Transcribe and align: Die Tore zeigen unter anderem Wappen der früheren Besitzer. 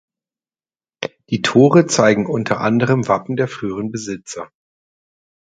Die 1.29 1.43
Tore 1.43 1.85
zeigen 1.85 2.25
unter 2.25 2.59
anderem 2.59 3.07
Wappen 3.07 3.35
der 3.35 3.47
früheren 3.47 3.91
Besitzer. 3.91 4.49